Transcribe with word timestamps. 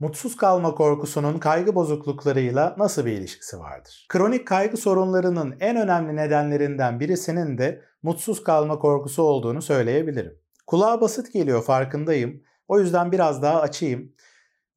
Mutsuz 0.00 0.36
kalma 0.36 0.74
korkusunun 0.74 1.38
kaygı 1.38 1.74
bozukluklarıyla 1.74 2.74
nasıl 2.78 3.06
bir 3.06 3.12
ilişkisi 3.12 3.58
vardır? 3.58 4.06
Kronik 4.08 4.46
kaygı 4.46 4.76
sorunlarının 4.76 5.56
en 5.60 5.76
önemli 5.76 6.16
nedenlerinden 6.16 7.00
birisinin 7.00 7.58
de 7.58 7.82
mutsuz 8.02 8.44
kalma 8.44 8.78
korkusu 8.78 9.22
olduğunu 9.22 9.62
söyleyebilirim. 9.62 10.38
Kulağa 10.66 11.00
basit 11.00 11.32
geliyor 11.32 11.62
farkındayım. 11.62 12.42
O 12.68 12.80
yüzden 12.80 13.12
biraz 13.12 13.42
daha 13.42 13.60
açayım. 13.60 14.12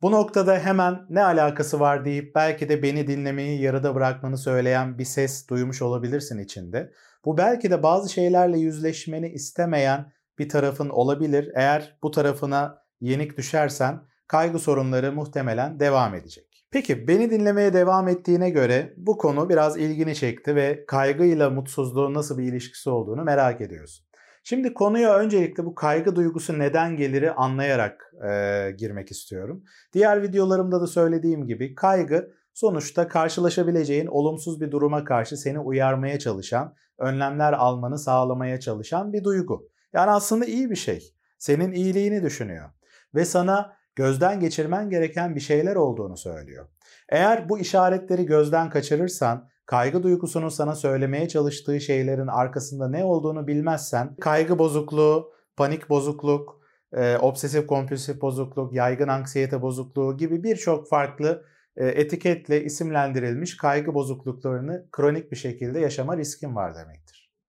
Bu 0.02 0.12
noktada 0.12 0.60
hemen 0.60 1.06
ne 1.10 1.24
alakası 1.24 1.80
var 1.80 2.06
deyip 2.06 2.36
belki 2.36 2.70
de 2.70 2.84
beni 2.84 3.08
dinlemeyi 3.08 3.62
yarıda 3.62 3.96
bırakmanı 3.96 4.38
söyleyen 4.38 4.98
bir 4.98 5.06
ses 5.06 5.48
duymuş 5.48 5.82
olabilirsin 5.82 6.40
içinde. 6.40 6.92
Bu 7.26 7.38
belki 7.38 7.72
de 7.72 7.84
bazı 7.84 8.10
şeylerle 8.10 8.60
yüzleşmeni 8.60 9.30
istemeyen 9.30 10.12
bir 10.40 10.50
tarafın 10.50 10.90
olabilir. 10.90 11.52
Eğer 11.56 11.98
bu 12.04 12.12
tarafına 12.12 12.84
yenik 13.02 13.38
düşersen 13.38 14.11
kaygı 14.32 14.60
sorunları 14.60 15.12
muhtemelen 15.12 15.80
devam 15.80 16.16
edecek. 16.16 16.66
Peki 16.72 17.08
beni 17.08 17.32
dinlemeye 17.32 17.74
devam 17.74 18.08
ettiğine 18.08 18.50
göre 18.50 18.94
bu 18.98 19.18
konu 19.18 19.50
biraz 19.50 19.78
ilgini 19.78 20.16
çekti 20.16 20.56
ve 20.56 20.86
kaygıyla 20.88 21.50
mutsuzluğun 21.50 22.14
nasıl 22.14 22.38
bir 22.38 22.44
ilişkisi 22.44 22.90
olduğunu 22.90 23.24
merak 23.24 23.62
ediyorsun. 23.62 24.06
Şimdi 24.44 24.74
konuya 24.74 25.18
öncelikle 25.18 25.66
bu 25.66 25.76
kaygı 25.76 26.16
duygusu 26.16 26.60
neden 26.60 26.98
geliri 26.98 27.32
anlayarak 27.32 28.14
e, 28.30 28.72
girmek 28.78 29.12
istiyorum. 29.12 29.64
Diğer 29.94 30.24
videolarımda 30.24 30.82
da 30.82 30.88
söylediğim 30.88 31.48
gibi 31.48 31.76
kaygı 31.76 32.32
sonuçta 32.54 33.08
karşılaşabileceğin 33.08 34.08
olumsuz 34.08 34.62
bir 34.62 34.72
duruma 34.72 35.04
karşı 35.04 35.38
seni 35.38 35.60
uyarmaya 35.60 36.20
çalışan, 36.20 36.76
önlemler 37.00 37.54
almanı 37.54 38.00
sağlamaya 38.00 38.60
çalışan 38.60 39.14
bir 39.14 39.24
duygu. 39.24 39.70
Yani 39.94 40.12
aslında 40.12 40.46
iyi 40.46 40.70
bir 40.70 40.76
şey. 40.76 41.16
Senin 41.38 41.72
iyiliğini 41.72 42.24
düşünüyor 42.24 42.70
ve 43.16 43.26
sana 43.26 43.81
gözden 43.96 44.40
geçirmen 44.40 44.90
gereken 44.90 45.36
bir 45.36 45.40
şeyler 45.40 45.76
olduğunu 45.76 46.18
söylüyor. 46.18 46.68
Eğer 47.10 47.50
bu 47.50 47.60
işaretleri 47.60 48.26
gözden 48.26 48.70
kaçırırsan, 48.70 49.50
kaygı 49.66 50.04
duygusunun 50.04 50.50
sana 50.50 50.76
söylemeye 50.76 51.28
çalıştığı 51.28 51.82
şeylerin 51.82 52.28
arkasında 52.28 52.90
ne 52.90 53.04
olduğunu 53.04 53.48
bilmezsen, 53.48 54.16
kaygı 54.16 54.60
bozukluğu, 54.60 55.32
panik 55.58 55.90
bozukluk, 55.90 56.62
e, 56.94 57.18
obsesif 57.18 57.68
kompulsif 57.68 58.22
bozukluk, 58.22 58.74
yaygın 58.74 59.08
anksiyete 59.08 59.62
bozukluğu 59.62 60.18
gibi 60.18 60.44
birçok 60.44 60.90
farklı 60.90 61.46
e, 61.78 61.88
etiketle 61.88 62.64
isimlendirilmiş 62.64 63.58
kaygı 63.58 63.94
bozukluklarını 63.94 64.88
kronik 64.92 65.32
bir 65.32 65.38
şekilde 65.38 65.80
yaşama 65.80 66.18
riskin 66.18 66.56
var 66.56 66.76
demektir. 66.76 67.01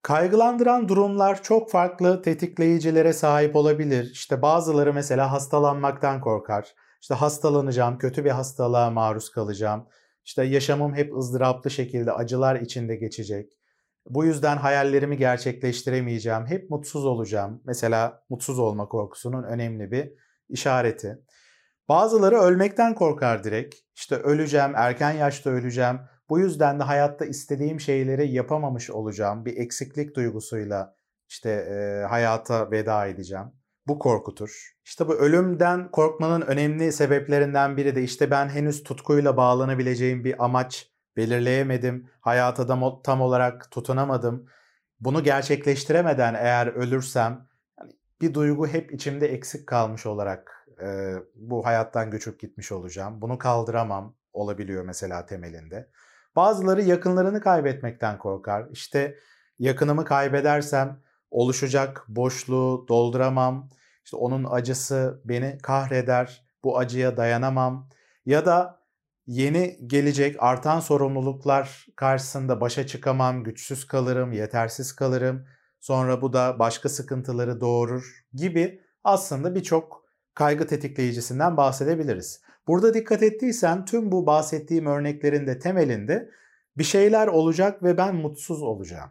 Kaygılandıran 0.02 0.88
durumlar 0.88 1.42
çok 1.42 1.70
farklı 1.70 2.22
tetikleyicilere 2.22 3.12
sahip 3.12 3.56
olabilir. 3.56 4.10
İşte 4.12 4.42
bazıları 4.42 4.94
mesela 4.94 5.32
hastalanmaktan 5.32 6.20
korkar. 6.20 6.74
İşte 7.00 7.14
hastalanacağım, 7.14 7.98
kötü 7.98 8.24
bir 8.24 8.30
hastalığa 8.30 8.90
maruz 8.90 9.30
kalacağım. 9.30 9.86
İşte 10.24 10.44
yaşamım 10.44 10.94
hep 10.94 11.16
ızdıraplı 11.16 11.70
şekilde 11.70 12.12
acılar 12.12 12.56
içinde 12.56 12.96
geçecek. 12.96 13.52
Bu 14.08 14.24
yüzden 14.24 14.56
hayallerimi 14.56 15.16
gerçekleştiremeyeceğim. 15.16 16.46
Hep 16.46 16.70
mutsuz 16.70 17.04
olacağım. 17.04 17.62
Mesela 17.64 18.22
mutsuz 18.28 18.58
olma 18.58 18.88
korkusunun 18.88 19.42
önemli 19.42 19.90
bir 19.90 20.12
işareti. 20.48 21.18
Bazıları 21.88 22.36
ölmekten 22.36 22.94
korkar 22.94 23.44
direkt. 23.44 23.74
İşte 23.96 24.16
öleceğim, 24.16 24.72
erken 24.76 25.12
yaşta 25.12 25.50
öleceğim. 25.50 26.00
Bu 26.32 26.38
yüzden 26.38 26.80
de 26.80 26.82
hayatta 26.82 27.24
istediğim 27.24 27.80
şeyleri 27.80 28.32
yapamamış 28.32 28.90
olacağım. 28.90 29.44
Bir 29.44 29.56
eksiklik 29.56 30.16
duygusuyla 30.16 30.94
işte 31.28 31.50
e, 31.50 32.06
hayata 32.06 32.70
veda 32.70 33.06
edeceğim. 33.06 33.46
Bu 33.86 33.98
korkutur. 33.98 34.72
İşte 34.84 35.08
bu 35.08 35.14
ölümden 35.14 35.90
korkmanın 35.90 36.40
önemli 36.40 36.92
sebeplerinden 36.92 37.76
biri 37.76 37.96
de 37.96 38.02
işte 38.02 38.30
ben 38.30 38.48
henüz 38.48 38.82
tutkuyla 38.82 39.36
bağlanabileceğim 39.36 40.24
bir 40.24 40.44
amaç 40.44 40.92
belirleyemedim. 41.16 42.10
Hayata 42.20 42.68
da 42.68 43.02
tam 43.02 43.20
olarak 43.20 43.70
tutunamadım. 43.70 44.46
Bunu 45.00 45.24
gerçekleştiremeden 45.24 46.34
eğer 46.34 46.66
ölürsem 46.66 47.48
bir 48.20 48.34
duygu 48.34 48.66
hep 48.66 48.92
içimde 48.92 49.26
eksik 49.26 49.66
kalmış 49.66 50.06
olarak 50.06 50.68
e, 50.82 51.14
bu 51.34 51.66
hayattan 51.66 52.10
göçüp 52.10 52.40
gitmiş 52.40 52.72
olacağım. 52.72 53.20
Bunu 53.20 53.38
kaldıramam 53.38 54.16
olabiliyor 54.32 54.84
mesela 54.84 55.26
temelinde. 55.26 55.88
Bazıları 56.36 56.82
yakınlarını 56.82 57.40
kaybetmekten 57.40 58.18
korkar. 58.18 58.66
İşte 58.70 59.18
yakınımı 59.58 60.04
kaybedersem 60.04 61.00
oluşacak 61.30 62.04
boşluğu 62.08 62.86
dolduramam. 62.88 63.68
İşte 64.04 64.16
onun 64.16 64.46
acısı 64.50 65.22
beni 65.24 65.58
kahreder. 65.62 66.44
Bu 66.64 66.78
acıya 66.78 67.16
dayanamam. 67.16 67.88
Ya 68.26 68.46
da 68.46 68.82
yeni 69.26 69.78
gelecek 69.86 70.36
artan 70.38 70.80
sorumluluklar 70.80 71.86
karşısında 71.96 72.60
başa 72.60 72.86
çıkamam, 72.86 73.44
güçsüz 73.44 73.86
kalırım, 73.86 74.32
yetersiz 74.32 74.92
kalırım. 74.92 75.46
Sonra 75.80 76.22
bu 76.22 76.32
da 76.32 76.58
başka 76.58 76.88
sıkıntıları 76.88 77.60
doğurur 77.60 78.24
gibi 78.34 78.82
aslında 79.04 79.54
birçok 79.54 80.04
kaygı 80.34 80.66
tetikleyicisinden 80.66 81.56
bahsedebiliriz. 81.56 82.42
Burada 82.66 82.94
dikkat 82.94 83.22
ettiysen 83.22 83.84
tüm 83.84 84.12
bu 84.12 84.26
bahsettiğim 84.26 84.86
örneklerin 84.86 85.46
de 85.46 85.58
temelinde 85.58 86.30
bir 86.78 86.84
şeyler 86.84 87.26
olacak 87.26 87.82
ve 87.82 87.96
ben 87.96 88.14
mutsuz 88.14 88.62
olacağım. 88.62 89.10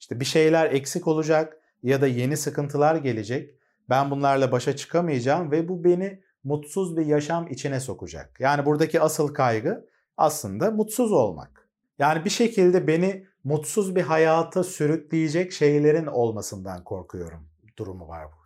İşte 0.00 0.20
bir 0.20 0.24
şeyler 0.24 0.70
eksik 0.70 1.08
olacak 1.08 1.60
ya 1.82 2.00
da 2.00 2.06
yeni 2.06 2.36
sıkıntılar 2.36 2.96
gelecek. 2.96 3.54
Ben 3.88 4.10
bunlarla 4.10 4.52
başa 4.52 4.76
çıkamayacağım 4.76 5.50
ve 5.50 5.68
bu 5.68 5.84
beni 5.84 6.22
mutsuz 6.44 6.96
bir 6.96 7.06
yaşam 7.06 7.48
içine 7.48 7.80
sokacak. 7.80 8.40
Yani 8.40 8.66
buradaki 8.66 9.00
asıl 9.00 9.34
kaygı 9.34 9.86
aslında 10.16 10.70
mutsuz 10.70 11.12
olmak. 11.12 11.68
Yani 11.98 12.24
bir 12.24 12.30
şekilde 12.30 12.86
beni 12.86 13.26
mutsuz 13.44 13.96
bir 13.96 14.02
hayata 14.02 14.64
sürükleyecek 14.64 15.52
şeylerin 15.52 16.06
olmasından 16.06 16.84
korkuyorum 16.84 17.48
durumu 17.76 18.08
var 18.08 18.24
burada. 18.24 18.45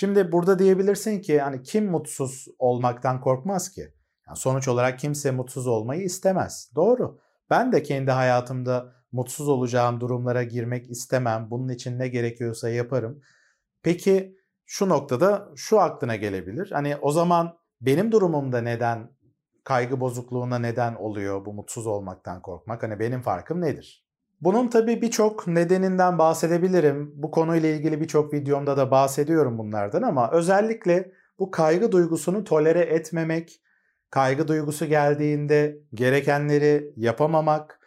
Şimdi 0.00 0.32
burada 0.32 0.58
diyebilirsin 0.58 1.20
ki 1.20 1.40
hani 1.40 1.62
kim 1.62 1.90
mutsuz 1.90 2.46
olmaktan 2.58 3.20
korkmaz 3.20 3.70
ki? 3.70 3.94
Yani 4.26 4.36
sonuç 4.36 4.68
olarak 4.68 4.98
kimse 4.98 5.30
mutsuz 5.30 5.66
olmayı 5.66 6.02
istemez. 6.02 6.70
Doğru. 6.74 7.18
Ben 7.50 7.72
de 7.72 7.82
kendi 7.82 8.10
hayatımda 8.10 8.92
mutsuz 9.12 9.48
olacağım 9.48 10.00
durumlara 10.00 10.42
girmek 10.42 10.90
istemem. 10.90 11.50
Bunun 11.50 11.68
için 11.68 11.98
ne 11.98 12.08
gerekiyorsa 12.08 12.68
yaparım. 12.68 13.20
Peki 13.82 14.36
şu 14.66 14.88
noktada 14.88 15.48
şu 15.56 15.80
aklına 15.80 16.16
gelebilir. 16.16 16.70
Hani 16.70 16.96
o 16.96 17.12
zaman 17.12 17.56
benim 17.80 18.12
durumumda 18.12 18.60
neden 18.60 19.10
kaygı 19.64 20.00
bozukluğuna 20.00 20.58
neden 20.58 20.94
oluyor 20.94 21.44
bu 21.44 21.52
mutsuz 21.52 21.86
olmaktan 21.86 22.42
korkmak? 22.42 22.82
Hani 22.82 22.98
benim 22.98 23.22
farkım 23.22 23.60
nedir? 23.60 24.09
Bunun 24.40 24.68
tabii 24.68 25.02
birçok 25.02 25.46
nedeninden 25.46 26.18
bahsedebilirim. 26.18 27.12
Bu 27.14 27.30
konuyla 27.30 27.68
ilgili 27.68 28.00
birçok 28.00 28.32
videomda 28.32 28.76
da 28.76 28.90
bahsediyorum 28.90 29.58
bunlardan 29.58 30.02
ama 30.02 30.30
özellikle 30.30 31.12
bu 31.38 31.50
kaygı 31.50 31.92
duygusunu 31.92 32.44
tolere 32.44 32.80
etmemek, 32.80 33.60
kaygı 34.10 34.48
duygusu 34.48 34.86
geldiğinde 34.86 35.78
gerekenleri 35.94 36.92
yapamamak, 36.96 37.80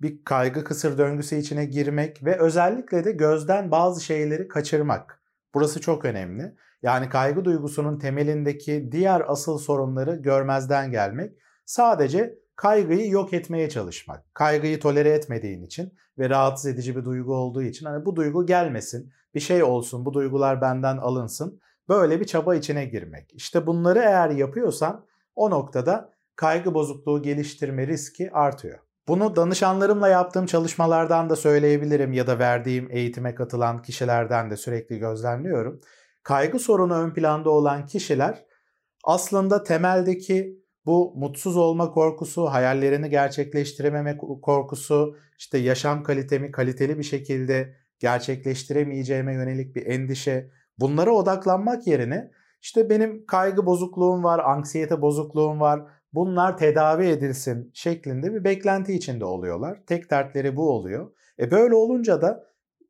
bir 0.00 0.24
kaygı 0.24 0.64
kısır 0.64 0.98
döngüsü 0.98 1.36
içine 1.36 1.64
girmek 1.64 2.24
ve 2.24 2.38
özellikle 2.38 3.04
de 3.04 3.12
gözden 3.12 3.70
bazı 3.70 4.04
şeyleri 4.04 4.48
kaçırmak. 4.48 5.20
Burası 5.54 5.80
çok 5.80 6.04
önemli. 6.04 6.56
Yani 6.82 7.08
kaygı 7.08 7.44
duygusunun 7.44 7.98
temelindeki 7.98 8.88
diğer 8.92 9.22
asıl 9.26 9.58
sorunları 9.58 10.16
görmezden 10.16 10.90
gelmek. 10.90 11.32
Sadece 11.64 12.38
kaygıyı 12.56 13.10
yok 13.10 13.32
etmeye 13.32 13.68
çalışmak. 13.68 14.34
Kaygıyı 14.34 14.80
tolere 14.80 15.08
etmediğin 15.08 15.62
için 15.62 15.92
ve 16.18 16.30
rahatsız 16.30 16.66
edici 16.66 16.96
bir 16.96 17.04
duygu 17.04 17.34
olduğu 17.34 17.62
için 17.62 17.86
hani 17.86 18.04
bu 18.04 18.16
duygu 18.16 18.46
gelmesin, 18.46 19.12
bir 19.34 19.40
şey 19.40 19.62
olsun, 19.62 20.04
bu 20.04 20.12
duygular 20.14 20.60
benden 20.60 20.96
alınsın. 20.96 21.60
Böyle 21.88 22.20
bir 22.20 22.24
çaba 22.24 22.54
içine 22.54 22.84
girmek. 22.84 23.34
İşte 23.34 23.66
bunları 23.66 23.98
eğer 23.98 24.30
yapıyorsan 24.30 25.06
o 25.34 25.50
noktada 25.50 26.12
kaygı 26.36 26.74
bozukluğu 26.74 27.22
geliştirme 27.22 27.86
riski 27.86 28.32
artıyor. 28.32 28.78
Bunu 29.08 29.36
danışanlarımla 29.36 30.08
yaptığım 30.08 30.46
çalışmalardan 30.46 31.30
da 31.30 31.36
söyleyebilirim 31.36 32.12
ya 32.12 32.26
da 32.26 32.38
verdiğim 32.38 32.88
eğitime 32.90 33.34
katılan 33.34 33.82
kişilerden 33.82 34.50
de 34.50 34.56
sürekli 34.56 34.98
gözlemliyorum. 34.98 35.80
Kaygı 36.22 36.58
sorunu 36.58 36.94
ön 36.94 37.14
planda 37.14 37.50
olan 37.50 37.86
kişiler 37.86 38.44
aslında 39.04 39.62
temeldeki 39.62 40.65
bu 40.86 41.14
mutsuz 41.16 41.56
olma 41.56 41.90
korkusu, 41.90 42.46
hayallerini 42.46 43.10
gerçekleştirememe 43.10 44.18
korkusu, 44.42 45.16
işte 45.38 45.58
yaşam 45.58 46.02
kalitemi 46.02 46.50
kaliteli 46.50 46.98
bir 46.98 47.02
şekilde 47.02 47.74
gerçekleştiremeyeceğime 47.98 49.34
yönelik 49.34 49.76
bir 49.76 49.86
endişe, 49.86 50.50
bunlara 50.78 51.10
odaklanmak 51.10 51.86
yerine 51.86 52.30
işte 52.62 52.90
benim 52.90 53.26
kaygı 53.26 53.66
bozukluğum 53.66 54.24
var, 54.24 54.38
anksiyete 54.38 55.02
bozukluğum 55.02 55.60
var. 55.60 55.82
Bunlar 56.12 56.58
tedavi 56.58 57.06
edilsin 57.06 57.70
şeklinde 57.74 58.34
bir 58.34 58.44
beklenti 58.44 58.92
içinde 58.92 59.24
oluyorlar. 59.24 59.78
Tek 59.86 60.10
dertleri 60.10 60.56
bu 60.56 60.70
oluyor. 60.70 61.10
E 61.38 61.50
böyle 61.50 61.74
olunca 61.74 62.22
da 62.22 62.44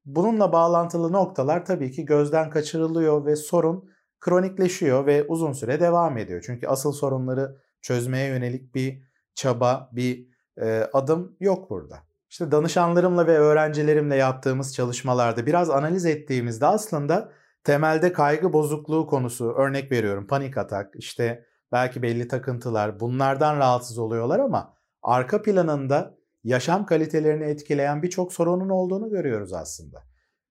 bununla 0.04 0.52
bağlantılı 0.52 1.12
noktalar 1.12 1.64
tabii 1.64 1.90
ki 1.90 2.04
gözden 2.04 2.50
kaçırılıyor 2.50 3.26
ve 3.26 3.36
sorun 3.36 3.90
kronikleşiyor 4.20 5.06
ve 5.06 5.24
uzun 5.28 5.52
süre 5.52 5.80
devam 5.80 6.18
ediyor. 6.18 6.42
Çünkü 6.46 6.66
asıl 6.66 6.92
sorunları 6.92 7.56
çözmeye 7.86 8.28
yönelik 8.28 8.74
bir 8.74 9.02
çaba, 9.34 9.90
bir 9.92 10.28
e, 10.58 10.88
adım 10.92 11.36
yok 11.40 11.70
burada. 11.70 11.96
İşte 12.30 12.50
danışanlarımla 12.50 13.26
ve 13.26 13.38
öğrencilerimle 13.38 14.16
yaptığımız 14.16 14.74
çalışmalarda 14.74 15.46
biraz 15.46 15.70
analiz 15.70 16.06
ettiğimizde 16.06 16.66
aslında 16.66 17.32
temelde 17.64 18.12
kaygı 18.12 18.52
bozukluğu 18.52 19.06
konusu 19.06 19.52
örnek 19.52 19.92
veriyorum 19.92 20.26
panik 20.26 20.58
atak 20.58 20.94
işte 20.96 21.44
belki 21.72 22.02
belli 22.02 22.28
takıntılar 22.28 23.00
bunlardan 23.00 23.58
rahatsız 23.58 23.98
oluyorlar 23.98 24.38
ama 24.38 24.74
arka 25.02 25.42
planında 25.42 26.14
yaşam 26.44 26.86
kalitelerini 26.86 27.44
etkileyen 27.44 28.02
birçok 28.02 28.32
sorunun 28.32 28.68
olduğunu 28.68 29.10
görüyoruz 29.10 29.52
aslında. 29.52 30.02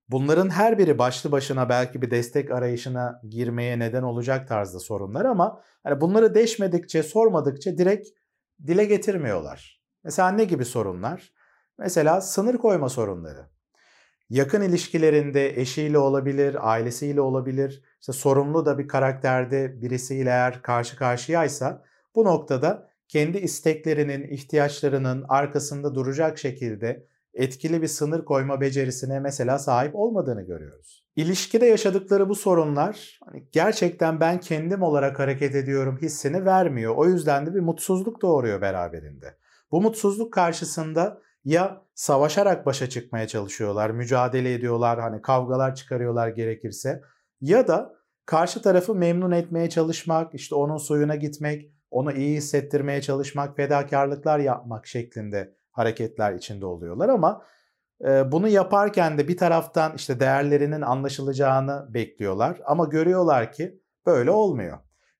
Bunların 0.09 0.49
her 0.49 0.77
biri 0.77 0.97
başlı 0.97 1.31
başına 1.31 1.69
belki 1.69 2.01
bir 2.01 2.11
destek 2.11 2.51
arayışına 2.51 3.21
girmeye 3.29 3.79
neden 3.79 4.03
olacak 4.03 4.47
tarzda 4.47 4.79
sorunlar 4.79 5.25
ama 5.25 5.61
hani 5.83 6.01
bunları 6.01 6.35
deşmedikçe, 6.35 7.03
sormadıkça 7.03 7.77
direkt 7.77 8.07
dile 8.67 8.85
getirmiyorlar. 8.85 9.81
Mesela 10.03 10.29
ne 10.29 10.43
gibi 10.43 10.65
sorunlar? 10.65 11.33
Mesela 11.77 12.21
sınır 12.21 12.57
koyma 12.57 12.89
sorunları. 12.89 13.49
Yakın 14.29 14.61
ilişkilerinde 14.61 15.61
eşiyle 15.61 15.97
olabilir, 15.97 16.57
ailesiyle 16.71 17.21
olabilir. 17.21 17.83
İşte 17.99 18.13
sorumlu 18.13 18.65
da 18.65 18.77
bir 18.77 18.87
karakterde 18.87 19.81
birisiyle 19.81 20.29
eğer 20.29 20.61
karşı 20.61 20.97
karşıyaysa 20.97 21.83
bu 22.15 22.25
noktada 22.25 22.89
kendi 23.07 23.37
isteklerinin, 23.37 24.23
ihtiyaçlarının 24.23 25.25
arkasında 25.29 25.95
duracak 25.95 26.37
şekilde 26.37 27.07
etkili 27.35 27.81
bir 27.81 27.87
sınır 27.87 28.25
koyma 28.25 28.61
becerisine 28.61 29.19
mesela 29.19 29.59
sahip 29.59 29.95
olmadığını 29.95 30.41
görüyoruz. 30.41 31.05
İlişkide 31.15 31.65
yaşadıkları 31.65 32.29
bu 32.29 32.35
sorunlar 32.35 33.19
hani 33.25 33.47
gerçekten 33.51 34.19
ben 34.19 34.39
kendim 34.39 34.81
olarak 34.81 35.19
hareket 35.19 35.55
ediyorum 35.55 35.97
hissini 36.01 36.45
vermiyor. 36.45 36.95
O 36.95 37.05
yüzden 37.05 37.45
de 37.45 37.53
bir 37.55 37.59
mutsuzluk 37.59 38.21
doğuruyor 38.21 38.61
beraberinde. 38.61 39.37
Bu 39.71 39.81
mutsuzluk 39.81 40.33
karşısında 40.33 41.21
ya 41.45 41.81
savaşarak 41.93 42.65
başa 42.65 42.89
çıkmaya 42.89 43.27
çalışıyorlar, 43.27 43.89
mücadele 43.89 44.53
ediyorlar, 44.53 44.99
hani 44.99 45.21
kavgalar 45.21 45.75
çıkarıyorlar 45.75 46.27
gerekirse 46.27 47.01
ya 47.41 47.67
da 47.67 47.95
karşı 48.25 48.61
tarafı 48.61 48.95
memnun 48.95 49.31
etmeye 49.31 49.69
çalışmak, 49.69 50.35
işte 50.35 50.55
onun 50.55 50.77
suyuna 50.77 51.15
gitmek, 51.15 51.71
onu 51.91 52.11
iyi 52.11 52.37
hissettirmeye 52.37 53.01
çalışmak, 53.01 53.55
fedakarlıklar 53.55 54.39
yapmak 54.39 54.87
şeklinde 54.87 55.55
hareketler 55.75 56.33
içinde 56.33 56.65
oluyorlar 56.65 57.09
ama 57.09 57.41
e, 58.05 58.31
bunu 58.31 58.47
yaparken 58.47 59.17
de 59.17 59.27
bir 59.27 59.37
taraftan 59.37 59.95
işte 59.95 60.19
değerlerinin 60.19 60.81
anlaşılacağını 60.81 61.93
bekliyorlar 61.93 62.61
ama 62.65 62.85
görüyorlar 62.85 63.51
ki 63.51 63.81
böyle 64.05 64.31
olmuyor. 64.31 64.77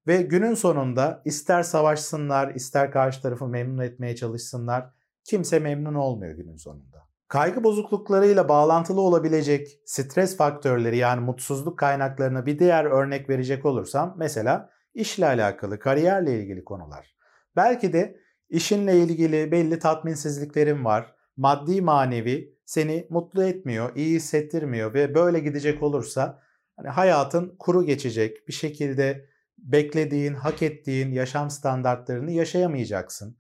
Ve 0.08 0.22
günün 0.22 0.54
sonunda 0.54 1.22
ister 1.26 1.64
savaşsınlar, 1.64 2.56
ister 2.56 2.92
karşı 2.92 3.22
tarafı 3.22 3.48
memnun 3.48 3.84
etmeye 3.84 4.16
çalışsınlar, 4.16 4.86
kimse 5.24 5.60
memnun 5.60 5.94
olmuyor 5.96 6.36
günün 6.36 6.56
sonunda. 6.56 6.98
Kaygı 7.28 7.64
bozukluklarıyla 7.64 8.50
bağlantılı 8.50 9.02
olabilecek 9.02 9.80
stres 9.86 10.38
faktörleri 10.38 10.98
yani 10.98 11.22
mutsuzluk 11.22 11.80
kaynaklarına 11.80 12.46
bir 12.46 12.60
diğer 12.60 12.86
örnek 12.86 13.30
verecek 13.30 13.66
olursam 13.66 14.16
mesela 14.18 14.70
işle 14.94 15.26
alakalı, 15.26 15.80
kariyerle 15.80 16.40
ilgili 16.40 16.64
konular. 16.64 17.16
Belki 17.56 17.94
de 17.94 18.25
işinle 18.56 18.98
ilgili 18.98 19.52
belli 19.52 19.80
tatminsizliklerin 19.80 20.86
var. 20.86 21.16
Maddi 21.38 21.82
manevi 21.82 22.56
seni 22.66 23.08
mutlu 23.10 23.44
etmiyor, 23.44 23.96
iyi 23.96 24.16
hissettirmiyor 24.16 24.94
ve 24.94 25.16
böyle 25.16 25.40
gidecek 25.40 25.84
olursa 25.84 26.42
hani 26.76 26.90
hayatın 26.90 27.56
kuru 27.60 27.86
geçecek. 27.86 28.48
Bir 28.48 28.54
şekilde 28.54 29.26
beklediğin, 29.58 30.34
hak 30.34 30.62
ettiğin 30.62 31.12
yaşam 31.12 31.50
standartlarını 31.50 32.32
yaşayamayacaksın 32.32 33.38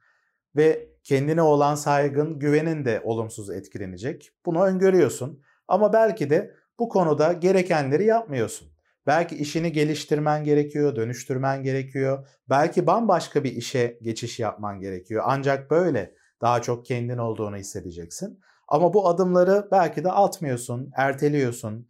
ve 0.56 0.90
kendine 1.04 1.42
olan 1.42 1.76
saygın, 1.76 2.40
güvenin 2.40 2.86
de 2.86 3.02
olumsuz 3.04 3.50
etkilenecek. 3.50 4.32
Bunu 4.46 4.64
öngörüyorsun 4.64 5.42
ama 5.68 5.94
belki 5.94 6.30
de 6.30 6.56
bu 6.80 6.90
konuda 6.90 7.34
gerekenleri 7.34 8.06
yapmıyorsun. 8.06 8.75
Belki 9.07 9.36
işini 9.36 9.72
geliştirmen 9.72 10.44
gerekiyor, 10.44 10.96
dönüştürmen 10.96 11.63
gerekiyor. 11.63 12.28
Belki 12.50 12.88
bambaşka 12.88 13.44
bir 13.44 13.52
işe 13.52 14.00
geçiş 14.02 14.40
yapman 14.40 14.80
gerekiyor. 14.80 15.24
Ancak 15.28 15.72
böyle 15.72 16.13
daha 16.42 16.62
çok 16.62 16.86
kendin 16.86 17.18
olduğunu 17.18 17.56
hissedeceksin. 17.56 18.40
Ama 18.68 18.94
bu 18.94 19.07
adımları 19.07 19.68
belki 19.72 20.04
de 20.04 20.12
atmıyorsun, 20.12 20.92
erteliyorsun. 20.96 21.90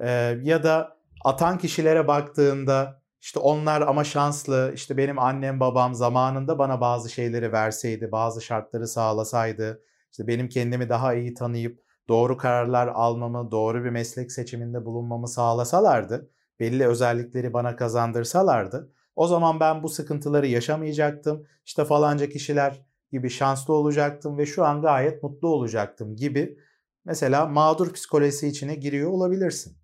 Ee, 0.00 0.38
ya 0.42 0.62
da 0.62 0.96
atan 1.24 1.58
kişilere 1.58 2.08
baktığında 2.08 3.00
işte 3.20 3.40
onlar 3.40 3.80
ama 3.80 4.04
şanslı, 4.04 4.72
işte 4.74 4.96
benim 4.96 5.18
annem 5.18 5.60
babam 5.60 5.94
zamanında 5.94 6.58
bana 6.58 6.80
bazı 6.80 7.10
şeyleri 7.10 7.52
verseydi, 7.52 8.12
bazı 8.12 8.40
şartları 8.40 8.88
sağlasaydı, 8.88 9.82
işte 10.12 10.26
benim 10.26 10.48
kendimi 10.48 10.88
daha 10.88 11.14
iyi 11.14 11.34
tanıyıp 11.34 11.80
doğru 12.08 12.36
kararlar 12.36 12.88
almamı, 12.88 13.50
doğru 13.50 13.84
bir 13.84 13.90
meslek 13.90 14.32
seçiminde 14.32 14.84
bulunmamı 14.84 15.28
sağlasalardı, 15.28 16.30
belli 16.60 16.86
özellikleri 16.86 17.52
bana 17.52 17.76
kazandırsalardı 17.76 18.92
o 19.16 19.26
zaman 19.26 19.60
ben 19.60 19.82
bu 19.82 19.88
sıkıntıları 19.88 20.46
yaşamayacaktım. 20.46 21.46
İşte 21.64 21.84
falanca 21.84 22.28
kişiler 22.28 22.86
gibi 23.12 23.30
şanslı 23.30 23.74
olacaktım 23.74 24.38
ve 24.38 24.46
şu 24.46 24.64
an 24.64 24.82
gayet 24.82 25.22
mutlu 25.22 25.48
olacaktım 25.48 26.16
gibi 26.16 26.58
mesela 27.04 27.46
mağdur 27.46 27.92
psikolojisi 27.92 28.48
içine 28.48 28.74
giriyor 28.74 29.10
olabilirsin. 29.10 29.76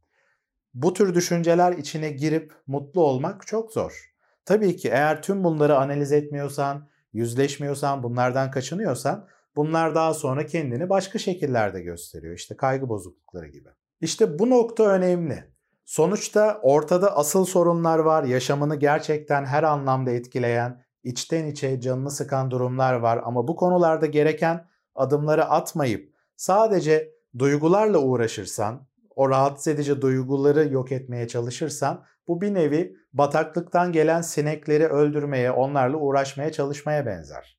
Bu 0.75 0.93
tür 0.93 1.15
düşünceler 1.15 1.73
içine 1.73 2.11
girip 2.11 2.53
mutlu 2.67 3.01
olmak 3.01 3.47
çok 3.47 3.73
zor. 3.73 4.13
Tabii 4.45 4.77
ki 4.77 4.89
eğer 4.89 5.23
tüm 5.23 5.45
bunları 5.45 5.77
analiz 5.79 6.13
etmiyorsan, 6.13 6.89
yüzleşmiyorsan, 7.13 8.03
bunlardan 8.03 8.51
kaçınıyorsan 8.51 9.29
bunlar 9.57 9.95
daha 9.95 10.15
sonra 10.15 10.47
kendini 10.47 10.89
başka 10.89 11.19
şekillerde 11.19 11.81
gösteriyor. 11.81 12.35
İşte 12.35 12.57
kaygı 12.57 12.89
bozuklukları 12.89 13.49
gibi. 13.49 13.69
İşte 14.01 14.39
bu 14.39 14.51
nokta 14.51 14.85
önemli. 14.85 15.56
Sonuçta 15.87 16.61
ortada 16.63 17.17
asıl 17.17 17.45
sorunlar 17.45 17.99
var, 17.99 18.25
yaşamını 18.25 18.77
gerçekten 18.77 19.45
her 19.45 19.63
anlamda 19.63 20.11
etkileyen, 20.11 20.83
içten 21.03 21.47
içe 21.47 21.81
canını 21.81 22.11
sıkan 22.11 22.51
durumlar 22.51 22.95
var 22.95 23.21
ama 23.25 23.49
bu 23.49 23.57
konularda 23.57 24.07
gereken 24.07 24.69
adımları 24.95 25.45
atmayıp 25.45 26.15
sadece 26.37 27.13
duygularla 27.39 27.99
uğraşırsan, 27.99 28.89
o 29.17 29.31
rahatsız 29.31 29.69
edici 29.69 30.01
duyguları 30.01 30.73
yok 30.73 30.93
etmeye 30.93 31.29
çalışırsan 31.29 32.05
bu 32.29 32.41
bir 32.41 32.55
nevi 32.55 32.97
bataklıktan 33.13 33.93
gelen 33.93 34.21
sinekleri 34.21 34.87
öldürmeye, 34.87 35.51
onlarla 35.51 35.97
uğraşmaya 35.97 36.53
çalışmaya 36.53 37.07
benzer. 37.07 37.59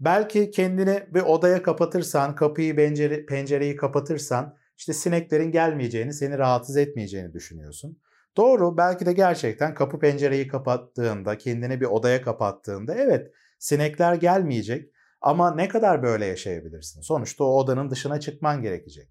Belki 0.00 0.50
kendini 0.50 1.06
bir 1.14 1.22
odaya 1.22 1.62
kapatırsan, 1.62 2.34
kapıyı 2.34 2.76
pencere, 2.76 3.26
pencereyi 3.26 3.76
kapatırsan 3.76 4.56
işte 4.76 4.92
sineklerin 4.92 5.50
gelmeyeceğini, 5.50 6.12
seni 6.12 6.38
rahatsız 6.38 6.76
etmeyeceğini 6.76 7.32
düşünüyorsun. 7.32 7.98
Doğru, 8.36 8.76
belki 8.76 9.06
de 9.06 9.12
gerçekten 9.12 9.74
kapı 9.74 9.98
pencereyi 9.98 10.48
kapattığında, 10.48 11.38
kendini 11.38 11.80
bir 11.80 11.86
odaya 11.86 12.22
kapattığında 12.22 12.94
evet 12.94 13.32
sinekler 13.58 14.14
gelmeyecek 14.14 14.90
ama 15.20 15.54
ne 15.54 15.68
kadar 15.68 16.02
böyle 16.02 16.26
yaşayabilirsin? 16.26 17.00
Sonuçta 17.00 17.44
o 17.44 17.56
odanın 17.56 17.90
dışına 17.90 18.20
çıkman 18.20 18.62
gerekecek. 18.62 19.08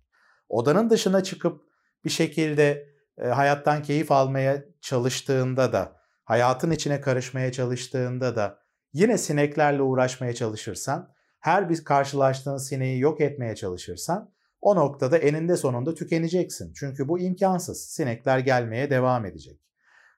Odanın 0.50 0.90
dışına 0.90 1.24
çıkıp 1.24 1.62
bir 2.06 2.10
şekilde 2.10 2.88
e, 3.18 3.28
hayattan 3.28 3.84
keyif 3.84 4.12
almaya 4.12 4.66
çalıştığında 4.82 5.74
da, 5.74 5.96
hayatın 6.24 6.72
içine 6.72 7.02
karışmaya 7.02 7.52
çalıştığında 7.52 8.36
da 8.36 8.60
yine 8.94 9.18
sineklerle 9.18 9.82
uğraşmaya 9.82 10.36
çalışırsan, 10.36 11.14
her 11.40 11.70
bir 11.70 11.84
karşılaştığın 11.84 12.58
sineği 12.58 13.00
yok 13.00 13.22
etmeye 13.22 13.56
çalışırsan 13.56 14.34
o 14.64 14.76
noktada 14.76 15.18
eninde 15.18 15.58
sonunda 15.58 15.94
tükeneceksin. 15.94 16.74
Çünkü 16.74 17.08
bu 17.08 17.20
imkansız. 17.20 17.82
Sinekler 17.82 18.40
gelmeye 18.40 18.90
devam 18.90 19.26
edecek. 19.26 19.60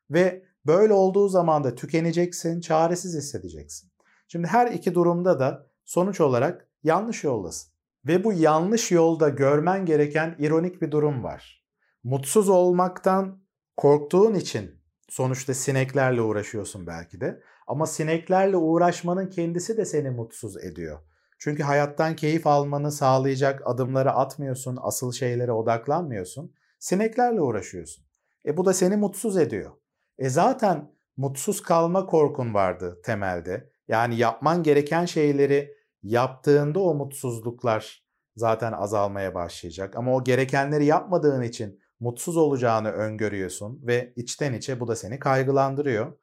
Ve 0.09 0.45
böyle 0.65 0.93
olduğu 0.93 1.29
zaman 1.29 1.63
da 1.63 1.75
tükeneceksin, 1.75 2.61
çaresiz 2.61 3.15
hissedeceksin. 3.15 3.91
Şimdi 4.27 4.47
her 4.47 4.71
iki 4.71 4.93
durumda 4.93 5.39
da 5.39 5.67
sonuç 5.85 6.21
olarak 6.21 6.67
yanlış 6.83 7.23
yoldasın. 7.23 7.71
Ve 8.07 8.23
bu 8.23 8.33
yanlış 8.33 8.91
yolda 8.91 9.29
görmen 9.29 9.85
gereken 9.85 10.35
ironik 10.39 10.81
bir 10.81 10.91
durum 10.91 11.23
var. 11.23 11.65
Mutsuz 12.03 12.49
olmaktan 12.49 13.43
korktuğun 13.77 14.33
için 14.33 14.71
sonuçta 15.09 15.53
sineklerle 15.53 16.21
uğraşıyorsun 16.21 16.87
belki 16.87 17.21
de. 17.21 17.41
Ama 17.67 17.85
sineklerle 17.85 18.57
uğraşmanın 18.57 19.29
kendisi 19.29 19.77
de 19.77 19.85
seni 19.85 20.09
mutsuz 20.09 20.63
ediyor. 20.63 20.99
Çünkü 21.37 21.63
hayattan 21.63 22.15
keyif 22.15 22.47
almanı 22.47 22.91
sağlayacak 22.91 23.61
adımları 23.65 24.11
atmıyorsun, 24.11 24.77
asıl 24.81 25.11
şeylere 25.11 25.51
odaklanmıyorsun. 25.51 26.53
Sineklerle 26.79 27.41
uğraşıyorsun. 27.41 28.05
E 28.45 28.57
bu 28.57 28.65
da 28.65 28.73
seni 28.73 28.97
mutsuz 28.97 29.37
ediyor. 29.37 29.71
E 30.17 30.29
zaten 30.29 30.91
mutsuz 31.17 31.61
kalma 31.61 32.05
korkun 32.05 32.53
vardı 32.53 33.01
temelde. 33.05 33.69
Yani 33.87 34.17
yapman 34.17 34.63
gereken 34.63 35.05
şeyleri 35.05 35.75
yaptığında 36.03 36.79
o 36.79 36.95
mutsuzluklar 36.95 38.05
zaten 38.35 38.71
azalmaya 38.71 39.35
başlayacak. 39.35 39.95
Ama 39.95 40.15
o 40.15 40.23
gerekenleri 40.23 40.85
yapmadığın 40.85 41.41
için 41.41 41.79
mutsuz 41.99 42.37
olacağını 42.37 42.91
öngörüyorsun 42.91 43.79
ve 43.87 44.13
içten 44.15 44.53
içe 44.53 44.79
bu 44.79 44.87
da 44.87 44.95
seni 44.95 45.19
kaygılandırıyor. 45.19 46.17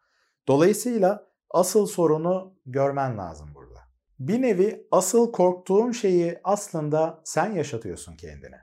Dolayısıyla 0.49 1.26
asıl 1.50 1.87
sorunu 1.87 2.54
görmen 2.66 3.19
lazım 3.19 3.49
burada. 3.54 3.72
Bir 4.29 4.43
nevi 4.43 4.87
asıl 4.91 5.33
korktuğun 5.33 5.93
şeyi 5.93 6.38
aslında 6.45 7.21
sen 7.25 7.52
yaşatıyorsun 7.52 8.17
kendine. 8.17 8.61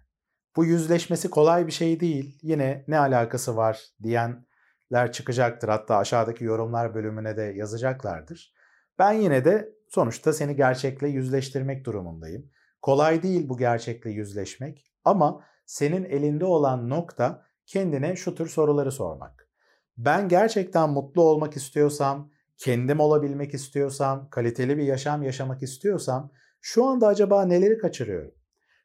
Bu 0.56 0.66
yüzleşmesi 0.66 1.30
kolay 1.30 1.68
bir 1.68 1.72
şey 1.72 2.00
değil. 2.00 2.40
Yine 2.42 2.86
ne 2.88 3.00
alakası 3.00 3.56
var 3.56 3.82
diyenler 4.04 5.12
çıkacaktır. 5.12 5.70
Hatta 5.70 5.98
aşağıdaki 5.98 6.44
yorumlar 6.44 6.96
bölümüne 6.96 7.38
de 7.38 7.42
yazacaklardır. 7.42 8.54
Ben 9.00 9.12
yine 9.12 9.46
de 9.46 9.74
sonuçta 9.90 10.34
seni 10.34 10.56
gerçekle 10.56 11.08
yüzleştirmek 11.08 11.86
durumundayım. 11.86 12.52
Kolay 12.82 13.24
değil 13.24 13.50
bu 13.50 13.58
gerçekle 13.58 14.12
yüzleşmek 14.12 14.92
ama 15.04 15.46
senin 15.66 16.06
elinde 16.06 16.46
olan 16.46 16.90
nokta 16.90 17.46
kendine 17.66 18.16
şu 18.16 18.36
tür 18.36 18.48
soruları 18.48 18.92
sormak. 18.92 19.50
Ben 19.98 20.30
gerçekten 20.30 20.90
mutlu 20.90 21.22
olmak 21.22 21.56
istiyorsam, 21.56 22.32
kendim 22.60 23.00
olabilmek 23.00 23.54
istiyorsam, 23.54 24.30
kaliteli 24.30 24.78
bir 24.78 24.84
yaşam 24.84 25.24
yaşamak 25.24 25.64
istiyorsam 25.64 26.32
şu 26.62 26.86
anda 26.86 27.08
acaba 27.08 27.46
neleri 27.46 27.78
kaçırıyorum? 27.78 28.32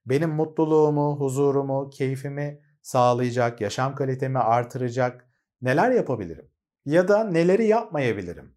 Benim 0.06 0.30
mutluluğumu, 0.30 1.16
huzurumu, 1.20 1.90
keyfimi 1.90 2.60
sağlayacak, 2.82 3.60
yaşam 3.60 3.94
kalitemi 3.94 4.38
artıracak 4.38 5.28
neler 5.62 5.90
yapabilirim? 5.90 6.50
Ya 6.84 7.08
da 7.08 7.24
neleri 7.24 7.66
yapmayabilirim? 7.66 8.54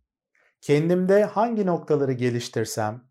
Kendimde 0.62 1.24
hangi 1.24 1.66
noktaları 1.66 2.12
geliştirsem 2.12 3.04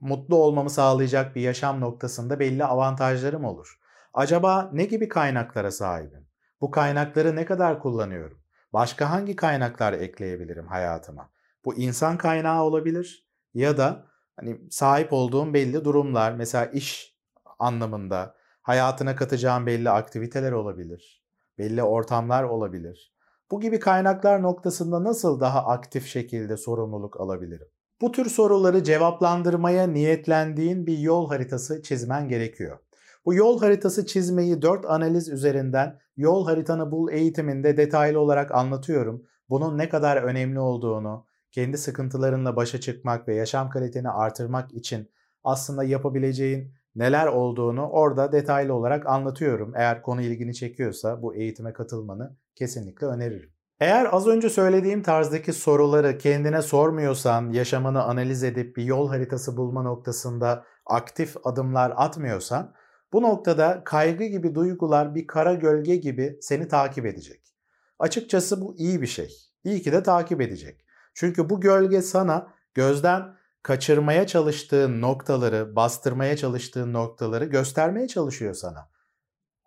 mutlu 0.00 0.36
olmamı 0.36 0.70
sağlayacak 0.70 1.36
bir 1.36 1.40
yaşam 1.40 1.80
noktasında 1.80 2.40
belli 2.40 2.64
avantajlarım 2.64 3.44
olur. 3.44 3.80
Acaba 4.14 4.70
ne 4.72 4.84
gibi 4.84 5.08
kaynaklara 5.08 5.70
sahibim? 5.70 6.28
Bu 6.60 6.70
kaynakları 6.70 7.36
ne 7.36 7.44
kadar 7.44 7.78
kullanıyorum? 7.78 8.39
Başka 8.72 9.10
hangi 9.10 9.36
kaynaklar 9.36 9.92
ekleyebilirim 9.92 10.66
hayatıma? 10.66 11.30
Bu 11.64 11.74
insan 11.74 12.18
kaynağı 12.18 12.62
olabilir 12.62 13.26
ya 13.54 13.76
da 13.78 14.06
hani 14.36 14.60
sahip 14.70 15.12
olduğum 15.12 15.54
belli 15.54 15.84
durumlar, 15.84 16.32
mesela 16.32 16.66
iş 16.66 17.16
anlamında 17.58 18.34
hayatına 18.62 19.16
katacağım 19.16 19.66
belli 19.66 19.90
aktiviteler 19.90 20.52
olabilir. 20.52 21.24
Belli 21.58 21.82
ortamlar 21.82 22.44
olabilir. 22.44 23.14
Bu 23.50 23.60
gibi 23.60 23.78
kaynaklar 23.80 24.42
noktasında 24.42 25.04
nasıl 25.04 25.40
daha 25.40 25.66
aktif 25.66 26.06
şekilde 26.06 26.56
sorumluluk 26.56 27.20
alabilirim? 27.20 27.68
Bu 28.00 28.12
tür 28.12 28.30
soruları 28.30 28.84
cevaplandırmaya 28.84 29.86
niyetlendiğin 29.86 30.86
bir 30.86 30.98
yol 30.98 31.28
haritası 31.28 31.82
çizmen 31.82 32.28
gerekiyor. 32.28 32.78
Bu 33.24 33.34
yol 33.34 33.60
haritası 33.60 34.06
çizmeyi 34.06 34.62
4 34.62 34.84
analiz 34.84 35.28
üzerinden 35.28 35.98
yol 36.16 36.46
haritanı 36.46 36.90
bul 36.90 37.12
eğitiminde 37.12 37.76
detaylı 37.76 38.20
olarak 38.20 38.54
anlatıyorum. 38.54 39.22
Bunun 39.48 39.78
ne 39.78 39.88
kadar 39.88 40.16
önemli 40.22 40.60
olduğunu, 40.60 41.26
kendi 41.52 41.78
sıkıntılarınla 41.78 42.56
başa 42.56 42.80
çıkmak 42.80 43.28
ve 43.28 43.34
yaşam 43.34 43.70
kaliteni 43.70 44.08
artırmak 44.08 44.72
için 44.72 45.10
aslında 45.44 45.84
yapabileceğin 45.84 46.72
neler 46.94 47.26
olduğunu 47.26 47.88
orada 47.88 48.32
detaylı 48.32 48.74
olarak 48.74 49.06
anlatıyorum. 49.06 49.72
Eğer 49.76 50.02
konu 50.02 50.22
ilgini 50.22 50.54
çekiyorsa 50.54 51.22
bu 51.22 51.34
eğitime 51.34 51.72
katılmanı 51.72 52.36
kesinlikle 52.54 53.06
öneririm. 53.06 53.50
Eğer 53.80 54.08
az 54.12 54.26
önce 54.26 54.50
söylediğim 54.50 55.02
tarzdaki 55.02 55.52
soruları 55.52 56.18
kendine 56.18 56.62
sormuyorsan, 56.62 57.52
yaşamını 57.52 58.02
analiz 58.02 58.44
edip 58.44 58.76
bir 58.76 58.84
yol 58.84 59.08
haritası 59.08 59.56
bulma 59.56 59.82
noktasında 59.82 60.64
aktif 60.86 61.36
adımlar 61.44 61.92
atmıyorsan, 61.96 62.74
bu 63.12 63.22
noktada 63.22 63.84
kaygı 63.84 64.24
gibi 64.24 64.54
duygular 64.54 65.14
bir 65.14 65.26
kara 65.26 65.54
gölge 65.54 65.96
gibi 65.96 66.38
seni 66.40 66.68
takip 66.68 67.06
edecek. 67.06 67.54
Açıkçası 67.98 68.60
bu 68.60 68.76
iyi 68.78 69.02
bir 69.02 69.06
şey. 69.06 69.36
İyi 69.64 69.82
ki 69.82 69.92
de 69.92 70.02
takip 70.02 70.40
edecek. 70.40 70.84
Çünkü 71.14 71.50
bu 71.50 71.60
gölge 71.60 72.02
sana 72.02 72.52
gözden 72.74 73.36
kaçırmaya 73.62 74.26
çalıştığın 74.26 75.00
noktaları, 75.00 75.76
bastırmaya 75.76 76.36
çalıştığın 76.36 76.92
noktaları 76.92 77.44
göstermeye 77.44 78.08
çalışıyor 78.08 78.54
sana. 78.54 78.90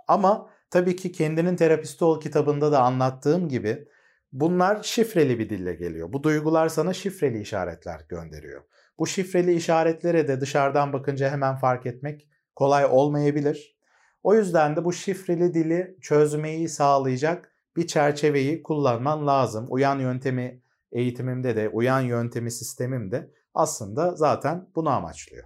Ama 0.08 0.50
tabii 0.70 0.96
ki 0.96 1.12
kendinin 1.12 1.56
terapisti 1.56 2.06
ol 2.06 2.22
kitabında 2.22 2.72
da 2.72 2.82
anlattığım 2.82 3.50
gibi 3.50 3.88
bunlar 4.32 4.84
şifreli 4.84 5.40
bir 5.40 5.50
dille 5.50 5.74
geliyor. 5.74 6.14
Bu 6.14 6.24
duygular 6.24 6.70
sana 6.70 6.94
şifreli 6.94 7.42
işaretler 7.42 8.02
gönderiyor. 8.10 8.64
Bu 9.00 9.08
şifreli 9.08 9.54
işaretlere 9.54 10.28
de 10.28 10.42
dışarıdan 10.42 10.94
bakınca 10.94 11.30
hemen 11.30 11.56
fark 11.56 11.86
etmek 11.86 12.28
kolay 12.56 12.86
olmayabilir. 12.86 13.78
O 14.24 14.36
yüzden 14.36 14.76
de 14.76 14.86
bu 14.86 14.94
şifreli 14.94 15.54
dili 15.54 15.98
çözmeyi 16.02 16.70
sağlayacak 16.70 17.52
bir 17.76 17.88
çerçeveyi 17.88 18.64
kullanman 18.64 19.28
lazım. 19.28 19.66
Uyan 19.70 20.00
yöntemi 20.00 20.62
eğitimimde 20.92 21.56
de, 21.56 21.70
uyan 21.70 22.02
yöntemi 22.02 22.52
sistemimde 22.52 23.32
aslında 23.54 24.16
zaten 24.16 24.70
bunu 24.76 24.90
amaçlıyor. 24.90 25.44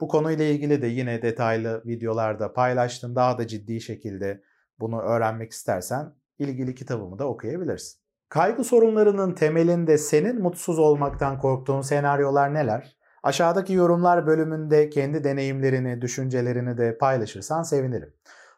Bu 0.00 0.08
konuyla 0.08 0.44
ilgili 0.44 0.82
de 0.82 0.86
yine 0.86 1.22
detaylı 1.22 1.82
videolarda 1.86 2.52
paylaştım. 2.52 3.16
Daha 3.16 3.38
da 3.38 3.46
ciddi 3.46 3.80
şekilde 3.80 4.42
bunu 4.80 5.00
öğrenmek 5.00 5.52
istersen 5.52 6.14
ilgili 6.38 6.74
kitabımı 6.74 7.18
da 7.18 7.28
okuyabilirsin. 7.28 8.02
Kaygı 8.28 8.64
sorunlarının 8.64 9.34
temelinde 9.34 9.98
senin 9.98 10.42
mutsuz 10.42 10.78
olmaktan 10.78 11.38
korktuğun 11.38 11.80
senaryolar 11.80 12.54
neler? 12.54 12.96
Aşağıdaki 13.22 13.72
yorumlar 13.72 14.26
bölümünde 14.26 14.90
kendi 14.90 15.24
deneyimlerini, 15.24 16.02
düşüncelerini 16.02 16.78
de 16.78 16.98
paylaşırsan 16.98 17.62
sevinirim. 17.62 18.14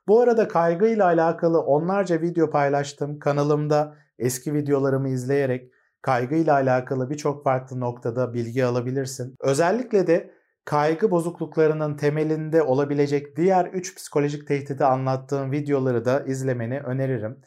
Bu 0.09 0.21
arada 0.21 0.49
kaygıyla 0.49 1.05
alakalı 1.05 1.61
onlarca 1.61 2.21
video 2.21 2.51
paylaştım. 2.51 3.19
Kanalımda 3.19 3.95
eski 4.19 4.55
videolarımı 4.55 5.09
izleyerek 5.09 5.73
kaygıyla 6.03 6.55
alakalı 6.55 7.11
birçok 7.11 7.45
farklı 7.45 7.81
noktada 7.81 8.35
bilgi 8.35 8.65
alabilirsin. 8.65 9.37
Özellikle 9.41 10.07
de 10.07 10.31
kaygı 10.65 11.11
bozukluklarının 11.11 11.97
temelinde 11.97 12.63
olabilecek 12.63 13.37
diğer 13.37 13.67
3 13.67 13.97
psikolojik 13.97 14.49
tehdidi 14.49 14.85
anlattığım 14.85 15.53
videoları 15.53 16.05
da 16.05 16.21
izlemeni 16.21 16.81
öneririm. 16.81 17.39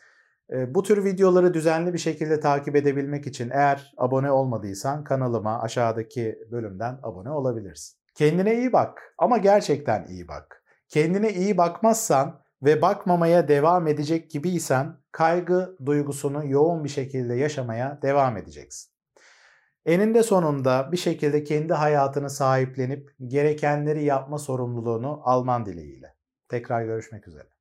Bu 0.50 0.84
tür 0.84 1.04
videoları 1.04 1.54
düzenli 1.54 1.94
bir 1.94 1.98
şekilde 1.98 2.40
takip 2.40 2.76
edebilmek 2.76 3.28
için 3.28 3.50
eğer 3.50 3.94
abone 3.98 4.32
olmadıysan 4.32 5.04
kanalıma 5.04 5.62
aşağıdaki 5.62 6.40
bölümden 6.52 7.00
abone 7.04 7.32
olabilirsin. 7.32 7.98
Kendine 8.16 8.56
iyi 8.56 8.74
bak 8.74 9.14
ama 9.18 9.38
gerçekten 9.38 10.08
iyi 10.08 10.28
bak. 10.28 10.64
Kendine 10.90 11.34
iyi 11.34 11.58
bakmazsan 11.58 12.42
ve 12.64 12.82
bakmamaya 12.82 13.48
devam 13.48 13.88
edecek 13.88 14.32
gibiysen 14.32 14.98
kaygı 15.12 15.78
duygusunu 15.86 16.48
yoğun 16.48 16.84
bir 16.84 16.90
şekilde 16.90 17.36
yaşamaya 17.36 18.00
devam 18.02 18.38
edeceksin. 18.38 18.92
Eninde 19.86 20.24
sonunda 20.24 20.92
bir 20.92 20.98
şekilde 20.98 21.44
kendi 21.44 21.74
hayatını 21.74 22.30
sahiplenip 22.30 23.16
gerekenleri 23.28 24.04
yapma 24.04 24.38
sorumluluğunu 24.38 25.22
alman 25.24 25.66
dileğiyle. 25.66 26.16
Tekrar 26.50 26.84
görüşmek 26.84 27.28
üzere. 27.28 27.57